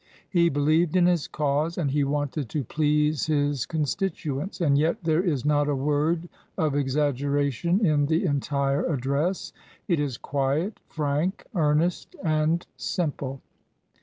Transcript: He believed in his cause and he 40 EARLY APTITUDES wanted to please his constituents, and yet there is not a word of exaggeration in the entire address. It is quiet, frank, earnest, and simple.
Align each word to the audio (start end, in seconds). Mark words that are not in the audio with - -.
He 0.31 0.49
believed 0.49 0.95
in 0.95 1.05
his 1.05 1.27
cause 1.27 1.77
and 1.77 1.91
he 1.91 2.01
40 2.01 2.01
EARLY 2.01 2.01
APTITUDES 2.01 2.13
wanted 2.15 2.49
to 2.49 2.63
please 2.63 3.25
his 3.27 3.65
constituents, 3.67 4.59
and 4.59 4.75
yet 4.75 5.03
there 5.03 5.21
is 5.23 5.45
not 5.45 5.69
a 5.69 5.75
word 5.75 6.27
of 6.57 6.73
exaggeration 6.73 7.85
in 7.85 8.07
the 8.07 8.25
entire 8.25 8.83
address. 8.87 9.53
It 9.87 9.99
is 9.99 10.17
quiet, 10.17 10.79
frank, 10.87 11.45
earnest, 11.53 12.15
and 12.23 12.65
simple. 12.77 13.41